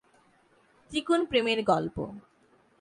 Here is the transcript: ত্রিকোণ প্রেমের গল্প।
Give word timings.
ত্রিকোণ 0.91 1.21
প্রেমের 1.25 1.59
গল্প। 1.63 1.95